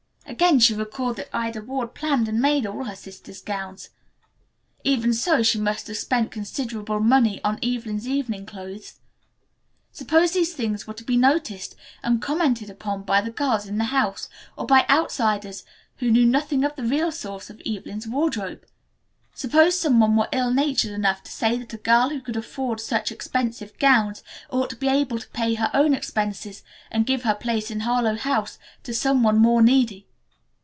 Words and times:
Again 0.27 0.59
she 0.61 0.73
recalled 0.73 1.17
that 1.17 1.27
Ida 1.33 1.61
Ward 1.61 1.93
planned 1.93 2.29
and 2.29 2.41
made 2.41 2.65
all 2.65 2.85
her 2.85 2.95
sister's 2.95 3.41
gowns. 3.41 3.89
Even 4.85 5.13
so, 5.13 5.43
she 5.43 5.59
must 5.59 5.87
have 5.87 5.97
spent 5.97 6.31
considerable 6.31 7.01
money 7.01 7.41
on 7.43 7.59
Evelyn's 7.61 8.07
evening 8.07 8.45
clothes. 8.45 9.01
Suppose 9.91 10.31
these 10.31 10.53
things 10.53 10.87
were 10.87 10.93
to 10.93 11.03
be 11.03 11.17
noticed 11.17 11.75
and 12.01 12.21
commented 12.21 12.69
upon 12.69 13.03
by 13.03 13.19
the 13.19 13.29
girls 13.29 13.65
in 13.65 13.77
the 13.77 13.83
house, 13.85 14.29
or 14.57 14.65
by 14.65 14.85
outsiders 14.89 15.65
who 15.97 16.09
knew 16.09 16.25
nothing 16.25 16.63
of 16.63 16.77
the 16.77 16.83
real 16.85 17.11
source 17.11 17.49
of 17.49 17.61
Evelyn's 17.65 18.07
wardrobe? 18.07 18.65
Suppose 19.35 19.77
some 19.77 19.99
one 19.99 20.15
were 20.15 20.29
ill 20.31 20.51
natured 20.53 20.91
enough 20.93 21.21
to 21.23 21.31
say 21.31 21.57
that 21.57 21.73
a 21.73 21.77
girl 21.77 22.09
who 22.09 22.21
could 22.21 22.37
afford 22.37 22.79
such 22.79 23.11
expensive 23.11 23.77
gowns 23.79 24.23
ought 24.49 24.69
to 24.69 24.77
be 24.77 24.87
able 24.87 25.19
to 25.19 25.29
pay 25.31 25.55
her 25.55 25.69
own 25.73 25.93
expenses 25.93 26.63
and 26.89 27.05
give 27.05 27.23
her 27.23 27.35
place 27.35 27.69
in 27.69 27.81
Harlowe 27.81 28.15
House 28.17 28.57
to 28.83 28.93
some 28.93 29.23
one 29.23 29.37
more 29.37 29.61
needy. 29.61 30.07